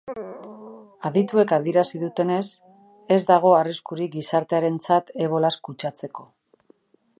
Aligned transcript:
Adituek 1.09 1.51
adierazi 1.57 2.01
dutenez, 2.05 2.41
ez 3.17 3.19
dago 3.33 3.53
arriskurik 3.59 4.11
gizartearentzat 4.17 5.13
ebolaz 5.27 5.55
kutsatzeko. 5.69 6.29